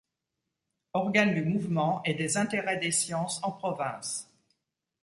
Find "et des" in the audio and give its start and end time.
2.05-2.35